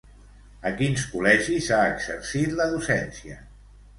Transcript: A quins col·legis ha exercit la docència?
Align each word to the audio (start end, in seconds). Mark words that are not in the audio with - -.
A 0.69 0.71
quins 0.79 1.03
col·legis 1.09 1.69
ha 1.77 1.81
exercit 1.91 2.57
la 2.61 2.69
docència? 2.75 3.37